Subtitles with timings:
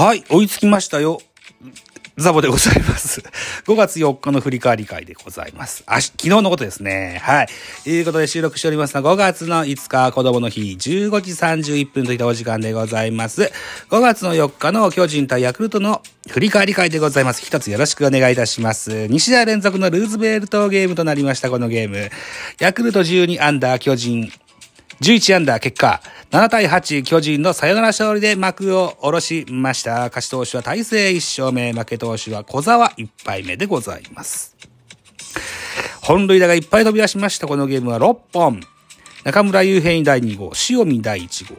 [0.00, 1.20] はい、追いつきましたよ。
[2.16, 3.20] ザボでございます。
[3.68, 5.82] 5月4日の振り返り会でございます。
[5.84, 7.20] あ、昨日のことですね。
[7.22, 7.48] はい。
[7.84, 13.52] ということで収録しておりますのは5月の5日子供の日15時31分といったお時間でございます。
[13.90, 17.44] 5月の4日の巨人対ヤクルトの振り返り会でございます。
[17.44, 18.90] 一つよろしくお願いいたします。
[18.90, 22.10] 2試合連続のルーズベルトゲームとなりました、このゲーム。
[22.58, 24.32] ヤクルト12アンダー巨人
[25.00, 29.94] 11アンダー結果、7対8巨人のサヨナラ勝利で幕を下ろしました。
[30.04, 34.54] 勝ち投手は大勢1勝目、負け投手は小沢1敗目でございます。
[36.02, 37.46] 本塁打がいっぱい飛び出しました。
[37.46, 38.60] このゲームは6本。
[39.24, 41.58] 中村雄平に第2号、塩見第1号、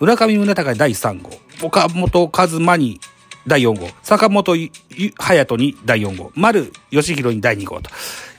[0.00, 1.30] 村上宗隆第3号、
[1.62, 3.00] 岡本和真に
[3.46, 7.90] 第4号、坂本勇人に第4号、丸義弘に第2号と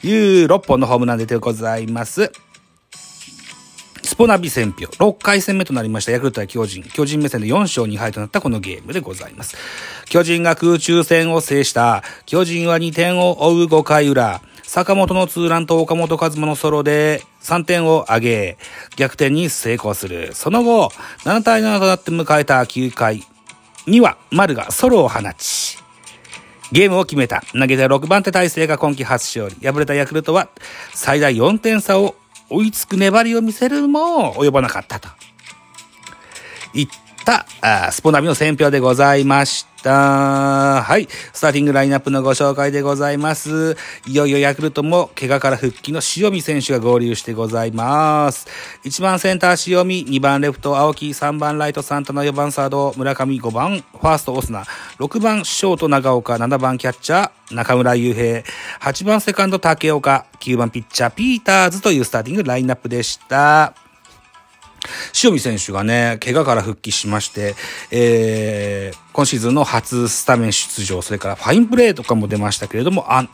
[0.06, 2.32] いう6本のホームランでございます。
[4.16, 9.58] スポナビ戦票、6回戦目となりましたヤクルトや巨人、巨人目線で4勝2敗となったこのゲームでございます。
[10.06, 18.58] 巨人が空中戦を制した、巨人は2点を追う5回裏、坂本のツーランと岡本和真のソロで3点を挙げ、
[18.96, 20.34] 逆転に成功する。
[20.34, 20.94] その後、
[21.26, 23.22] 7対7となって迎えた9回
[23.86, 25.78] には、丸がソロを放ち、
[26.72, 27.44] ゲームを決めた。
[27.52, 29.68] 投げて6番手体制が今季初勝利。
[29.68, 30.48] 敗れたヤクルトは
[30.94, 32.16] 最大4点差を
[32.50, 35.10] 追いつく粘りを見せるも及ばなかったと。
[36.74, 36.90] 一
[37.26, 40.84] た、あスポナビの選評でございました。
[40.84, 41.08] はい。
[41.34, 43.76] スターティングラインナップのご紹介でございます。
[44.08, 48.48] いよいよヤクルトも怪我から復帰の塩見選手が合流してございます。
[48.84, 54.64] 1番センター塩見、2番レフト青木、3番ライトサンタナ、4番サード村上、5番ファーストオスナ、
[55.00, 58.44] 6番ショート長岡、7番キャッチャー中村雄平、
[58.82, 63.85] 8番セカンド竹岡、9番ピッチャーピーターズというスターティングラインナップでした。
[65.24, 67.56] 塩見選手がね、怪我から復帰しまして、
[67.92, 73.28] えー、今シーズンの初スタメン出場、それからファインプレーとかも出ましたけれども、あ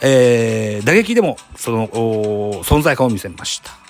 [0.00, 3.82] えー、打撃でもその存在感を見せました。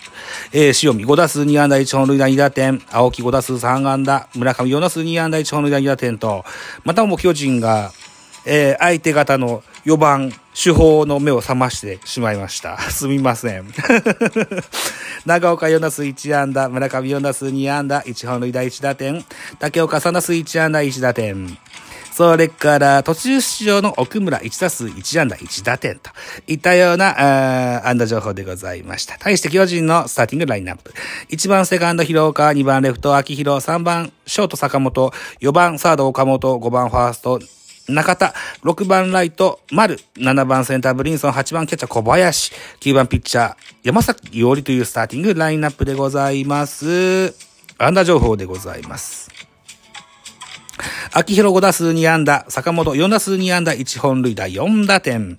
[0.53, 6.45] えー、塩見5打数2安打1本塁打2打点、青木5打数3安打、村上4打数2安打1本塁打2打点と、
[6.85, 7.93] またも巨人が、
[8.45, 12.79] えー、相手方の4番、主砲の目を覚ましてしまいました。
[12.91, 13.73] すみません。
[15.25, 19.25] 長岡4打数1安打、村上4打数2安打、1本塁打1打点、
[19.59, 21.59] 竹岡3打数1安打1打点。
[22.13, 26.11] それから、途中出場の奥村1打数1安打1打点と
[26.47, 29.17] いったような、あ安打情報でございました。
[29.19, 30.93] 対して巨人のスターティングラインナップ。
[31.31, 35.11] 1番セカンド広岡、2番レフト秋広、3番ショート坂本、
[35.41, 37.41] 4番サード岡本、5番ファースト
[37.89, 47.35] 中田、6番ライト、丸、7番センターブリンソン、8番キャッチャー小林、9番ピッチャー、山崎伊織というスターティングラインナップでございます。
[47.79, 49.32] アンダー情報でございます。
[51.11, 55.37] 秋広5打数2安打、坂本4打数2安打1本塁打4打点、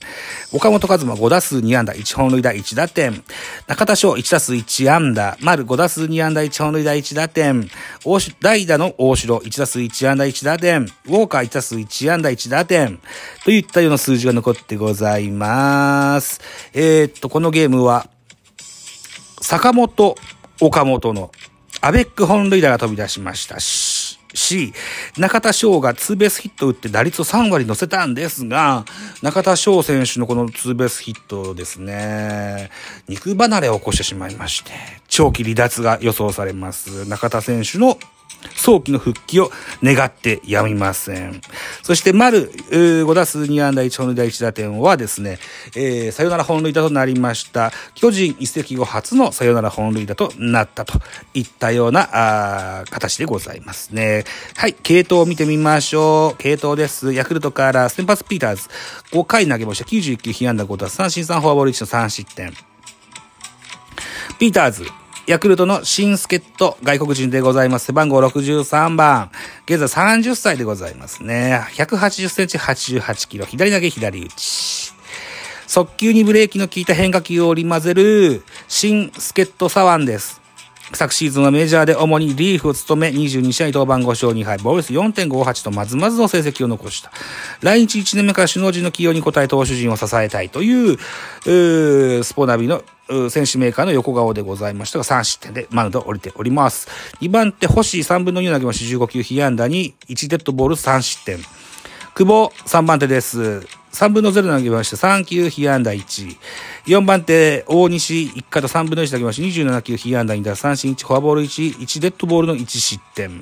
[0.52, 3.24] 岡本和真5打数2安打1本塁打1打点、
[3.68, 7.70] 中田翔1打数1安打、丸5打数2安打1本塁打1打点、
[8.04, 13.00] 大代打の大城1打数1安打1打点、ウォーカー1打数1安打1打点、
[13.46, 16.42] といったような数字が残ってございます。
[16.74, 18.08] えー、っと、このゲームは、
[19.42, 20.16] 坂本、
[20.62, 21.32] 岡本の
[21.82, 23.60] アベック本塁打が飛び出しました。
[23.60, 23.93] し、
[24.34, 24.74] し、
[25.18, 28.86] 中田翔がツーベースヒット打って打率を3割乗せたんですが、
[29.22, 32.70] 中田翔選手のこのツーベースヒットですね、
[33.08, 34.72] 肉離れを起こしてしまいまして、
[35.08, 37.08] 長期離脱が予想されます。
[37.08, 37.98] 中田選手の
[38.56, 39.52] 早期の復帰を
[39.82, 41.42] 願ってやみません。
[41.82, 45.40] そして、丸、5打数2安打1本塁打1打点はですね、
[45.76, 47.72] えー、サヨナラ本塁打となりました。
[47.96, 51.00] 巨人移籍後初のサヨナラ本塁打となったと
[51.34, 54.24] いったような、あ形でございますね。
[54.56, 56.38] はい、系統を見てみましょう。
[56.38, 57.14] 系統です。
[57.14, 58.70] ヤクルトから先発ピーターズ、
[59.12, 59.86] 5回投げました。
[59.86, 62.54] 91球、被安打5打、三振3フォアボール1の3失点。
[64.40, 64.86] ピーターズ、
[65.26, 67.86] ヤクルトの新助っ人外国人でございます。
[67.86, 69.32] 背番号63番。
[69.66, 71.62] 現在30歳でございますね。
[71.76, 73.46] 180センチ88キロ。
[73.46, 74.92] 左投げ左打ち。
[75.66, 80.43] 速球にブレーキの効いた変化球を織り交ぜる新助っ人左腕です。
[80.92, 87.12] 昨シーズンはメジャーで主にリーフを務め、22試合登板5勝2敗、ボーイス4.58とまずまずの成績を残した。
[87.62, 90.98] 来日1年目から首脳陣の起用に応え投手陣を支えたいという、
[92.20, 92.84] うスポナビの
[93.30, 96.88] 選手メーカーの横顔でございましたが、3失点でマウンド降りております。
[97.22, 101.40] 2番手、星3分の2投げまし15球、被安打に1デッドボール3失点。
[102.16, 103.66] 久保3番手です。
[103.92, 106.38] 3分の0投げまして、3球、被安打1。
[106.86, 113.40] 4番手、大西、1回と3分の1投げまして、27球、被安打2打、三振1、フォアボール1、1デッドボールの1失点。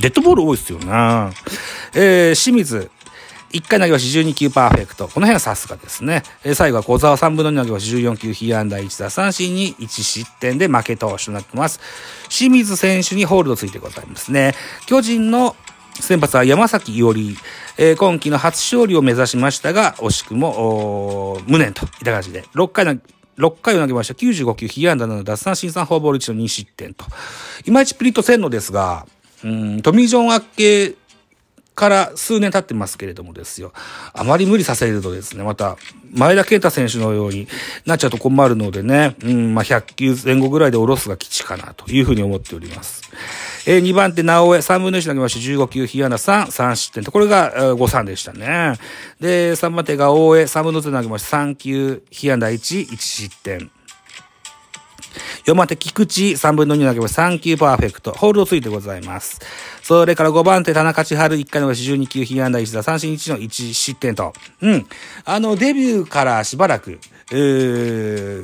[0.00, 1.30] デッドボール多いっすよな
[1.94, 2.90] えー、清水、
[3.52, 5.04] 1回投げまし12球パーフェクト。
[5.06, 6.24] この辺はさすがですね。
[6.42, 11.78] えー、最後は小沢3分の2投げまし14球被安打1打三振に1失点で負け投手となってます。
[12.28, 14.54] 清水選手にホールドついてございますね。
[14.86, 15.54] 巨人の
[16.00, 17.36] 先発は山崎伊織、
[17.78, 22.96] えー、今季の初勝利を目指しましたが、惜しくも、無念といった感じで、6回の、
[23.38, 24.14] 6回を投げました。
[24.14, 27.04] 95球、被安打の奪三振3フォアボール1の2失点と。
[27.64, 29.06] いまいちピリッとせんのですが、
[29.44, 30.94] うん、トミー・ジョン明け
[31.74, 33.72] から数年経ってますけれどもですよ。
[34.12, 35.76] あまり無理させるとですね、また、
[36.14, 37.48] 前田健太選手のように
[37.86, 43.02] なっちゃうと困るのでね、うん、まあ、100球前後ぐらいで下ろすが基地かなというふうに思っております。
[43.66, 48.74] えー、2番手、直江、3分の1投げまして15球、ヒアナ3、3失点と、これが、えー、5-3でしたね。
[49.20, 53.70] で、3番手が大江、3分の1投げまして3球、ヒアナ1、1失点。
[55.44, 58.12] 4番手、菊池、3分の2投げまして3球パーフェクト。
[58.12, 59.40] ホールドついてございます。
[59.82, 64.32] それから5番手、田中千春、1回の12球、被安打1打、三振1の1失点と。
[64.60, 64.86] うん。
[65.24, 67.00] あの、デビューからしばらく、
[67.32, 67.34] え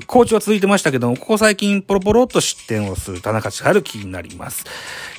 [0.00, 4.65] ー、コーチは続いてましたけども、ここ最近ポロポロっと失点をする田中千春気になります。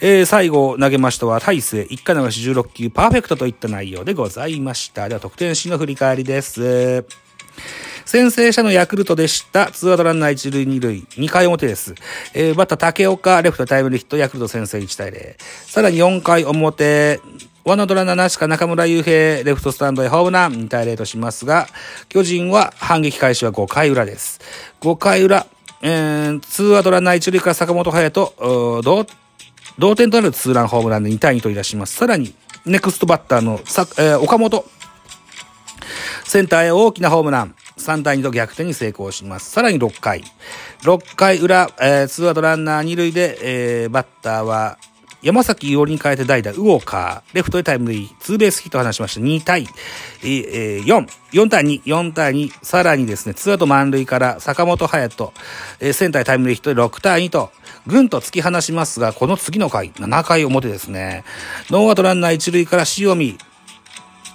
[0.02, 5.08] えー、最後投げましたは大勢、1回流し16球パーフェクトといった内容でございました。
[5.08, 7.06] では得点シーンの振り返りです。
[8.10, 9.68] 先制者のヤクルトでした。
[9.68, 11.04] ツーアウトランナー1塁2塁。
[11.24, 11.94] 2回表です。
[12.34, 15.36] えー、バッター竹岡、レフトタイムリーヒット、ヤクルト先制1対0。
[15.68, 17.20] さらに4回表、
[17.64, 21.68] ワンアウトランナーなしか中村悠平、レフトスタンドへホームラン、2対0としますが、
[22.08, 24.42] 巨人は反撃開始は5回裏です。
[24.82, 25.46] 5回裏、
[25.84, 29.06] えー、ツーアウトランナー1塁から坂本隼人、同、
[29.78, 31.96] 同点となるツーランホームランで2対2といたします。
[31.96, 32.34] さらに、
[32.66, 34.66] ネクストバッターのさ、えー、岡本、
[36.24, 37.54] センターへ大きなホームラン。
[37.80, 39.52] 3対2と逆転に成功します。
[39.52, 40.24] さらに6回。
[40.84, 44.78] 6回裏、えー、ツーアウトランナー2塁で、えー、バッターは、
[45.22, 49.20] 山崎伊織に変えて代打、ウォーカー、レフトへタイムリー、ツーベースヒットを放しました。
[49.20, 49.68] 2対、
[50.24, 55.34] えー、4、4対2、4対2、さらにですね、ツーアウト満塁から坂本勇人、
[55.82, 57.52] えー、センターへタイムリーヒットで6対2と、
[57.86, 61.25] ぐんと突き放しますが、この次の回、7回表ですね、
[61.70, 63.38] ノーアウトランナー1塁から塩見、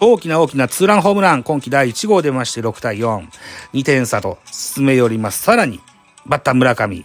[0.05, 3.27] 大きな大きなツーランホームラン、今季第1号出まして6対4、
[3.73, 5.43] 2点差と進め寄ります。
[5.43, 5.81] さらに、
[6.27, 7.05] バッター村上、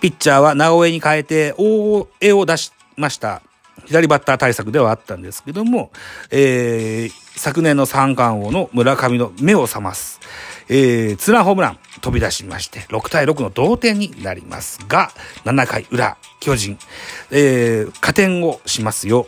[0.00, 3.42] ピッチャーは直江に変えて大江を出しました。
[3.86, 5.90] 左バッター対策ではあったんですけども、
[6.30, 10.20] えー、昨年の三冠王の村上の目を覚ます。
[10.68, 15.10] えー、ツーランホームラン飛び出しまして、6対6の同点になりますが、
[15.44, 16.78] 7回裏、巨人、
[17.30, 19.26] えー、加点をしますよ。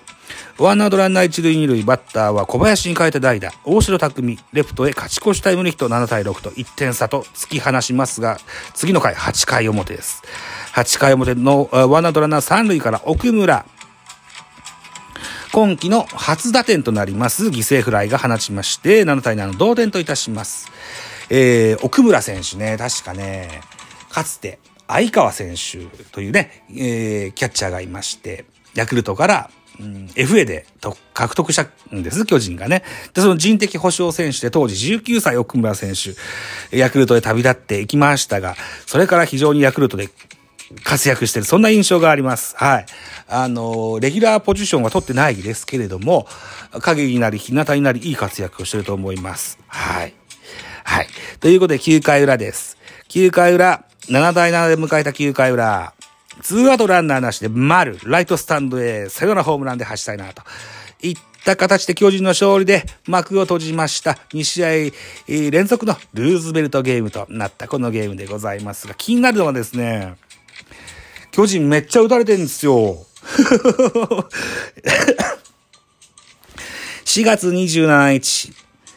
[0.62, 8.38] ワンアウトランナー一塁二塁、バッターは小林に変えて代打、大城匠、レフトへ勝ち越しタイムリーヒット7対6と1点差と突き放しますが、
[8.72, 10.22] 次の回8回表です。
[10.74, 13.66] 8回表のワンアウトランナー三塁から奥村、
[15.50, 20.70] 今季の初打点となります犠牲フライが放ちまして、7対7の同点といたします。
[21.28, 23.62] えー、奥村選手ね、確かね、
[24.10, 28.44] かつて、相川選手というね、えー、キャッチャーがいまして、
[28.76, 29.50] ヤクルトから
[29.80, 30.66] うん、FA で
[31.14, 32.82] 獲得したんです、巨人がね。
[33.14, 40.10] で、その人的保障選手で当時19歳奥村選手、ヤクルトで旅立っていきましたが、それから非常にヤクルトで
[40.84, 42.54] 活躍してる、そんな印象があります。
[42.56, 42.86] はい。
[43.28, 46.26] あの、レギュラーポジションは取ってないですけれども、
[46.80, 49.58] 影になり、日向になり、いい活躍をしてると思います。
[49.68, 50.14] はい。
[50.84, 51.08] はい。
[51.40, 52.76] ということで、9回裏です。
[53.08, 55.92] 9回裏、7対7で迎えた9回裏。
[56.40, 60.42] ツーアウトランナーなしで丸、ライトスタンドへサヨナラホームランで走したいなと。
[61.02, 64.12] いった形で巨人の勝利で幕を閉じました。
[64.32, 70.14] 2試合連続のルーズベルトゲームとなったこのゲームでございますが、気になるのはですね、
[71.32, 73.04] 巨人めっちゃ打たれてるんですよ。
[77.04, 78.52] 4月27日、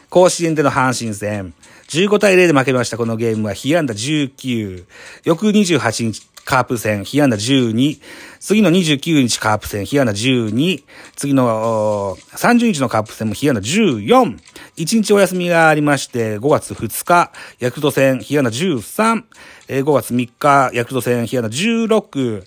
[0.08, 1.52] 甲子園での阪神戦、
[1.88, 4.84] 15対0で負けましたこのゲームは、被安打19。
[5.24, 8.00] 翌28日、カープ戦、被安打12。
[8.38, 10.84] 次の29日カープ戦、被安打12。
[11.16, 14.38] 次の30日のカープ戦も被安打14。
[14.76, 19.24] 1日お休みがありまして、5月2日、ヤクルト戦、被安打13。
[19.68, 22.44] 5月3日、ヤクルト戦、被安打16。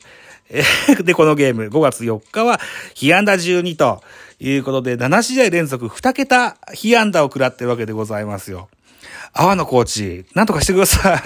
[1.03, 2.59] で、このゲーム、5月4日は、
[2.95, 4.01] 被安打12と
[4.39, 8.69] いうことで、7試合連続2桁被安打を食らってるわけでございますよ。
[9.34, 11.22] 阿野コーチ、なんとかしてください。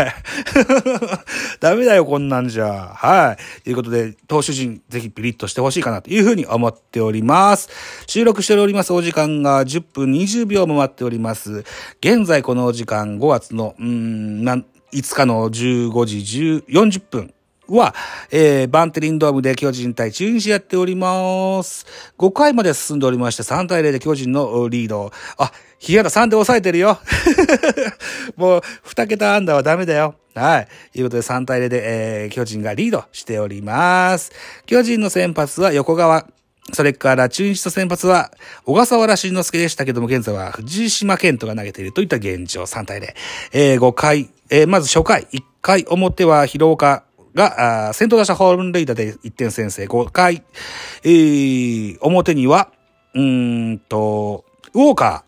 [1.60, 2.92] ダメだよ、こんなんじゃ。
[2.96, 3.64] はい。
[3.64, 7.70] ということで、投手陣、ぜひピリッとしてほしいかなというふうに思っております。
[8.08, 11.64] 収録しておりますお時間が10分20秒も待っております。
[12.02, 14.58] 現在このお時間、5月の、うん、な、
[14.94, 17.34] 5日の15時10 40分。
[17.68, 17.96] は、
[18.32, 21.86] えー、バンテリンドームで巨人対中日やっております。
[22.18, 25.12] 5回まで進んでおりまして3対0で巨人のリード。
[25.38, 26.98] あ、ヒアダ3で抑えてるよ。
[28.38, 30.16] もう、2桁アンダーはダメだよ。
[30.36, 30.68] はい。
[30.94, 31.82] ということで3対0で、
[32.24, 34.32] えー、巨人がリードしております。
[34.66, 36.28] 巨人の先発は横川。
[36.72, 38.32] それから中日の先発は
[38.66, 43.14] 小笠原慎之介でしたけども、現在は藤島健人が投げているといった現状3対0。
[43.52, 49.86] えー、5回、えー、まず初回、1回表は広岡が、先頭打者ホームレイダーで1点先制。
[49.86, 50.44] 5回、
[51.04, 52.70] えー、表には、
[53.16, 55.24] うんと、ウォーカ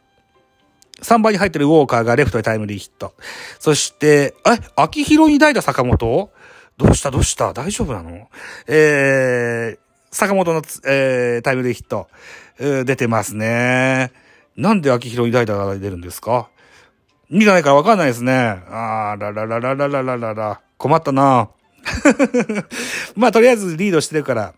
[1.00, 3.14] ー、3番に入ってるウォーカーがレフトでタイムリーヒット。
[3.60, 6.32] そして、え、秋広に代打坂本？
[6.78, 7.12] どうした？
[7.12, 7.54] どうした？
[7.54, 8.30] 大丈夫なの？
[8.68, 9.80] えー、
[10.12, 12.08] 坂本の、えー、タイムリーヒット、
[12.60, 14.12] えー、出てますね。
[14.56, 16.50] なんで秋広に代打が出るんですか？
[17.30, 18.34] 見てないからわかんないですね。
[18.34, 20.62] あー、ららららららららら。
[20.78, 21.50] 困ったな。
[23.16, 24.54] まあ、とりあえずリードしてるから、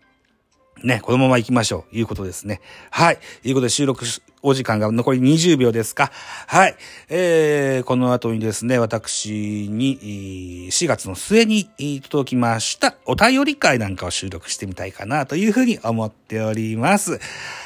[0.82, 1.96] ね、このまま行きましょう。
[1.96, 2.60] いうことですね。
[2.90, 3.18] はい。
[3.42, 4.04] ということで収録
[4.42, 6.10] お時間が残り20秒ですか。
[6.46, 6.76] はい。
[7.08, 11.68] えー、この後にですね、私に、4月の末に
[12.08, 17.18] 届きましたお便り会なんかを収録してみたいかなというふうに思っております。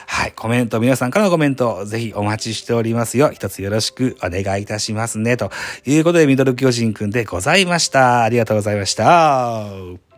[0.06, 0.32] はい。
[0.32, 3.30] コメント、皆さんからのコメント、ぜひお待ちしておりますよ。
[3.32, 5.36] 一つよろしくお願いいたしますね。
[5.36, 5.50] と
[5.84, 8.22] いうことで、ミドル巨人くんでございました。
[8.22, 10.11] ありがとうございました。